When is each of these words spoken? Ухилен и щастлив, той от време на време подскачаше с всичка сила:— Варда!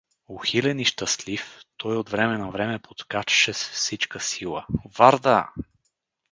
Ухилен 0.27 0.79
и 0.79 0.85
щастлив, 0.85 1.61
той 1.77 1.97
от 1.97 2.09
време 2.09 2.37
на 2.37 2.49
време 2.51 2.79
подскачаше 2.79 3.53
с 3.53 3.69
всичка 3.71 4.19
сила:— 4.19 4.65
Варда! 4.97 5.49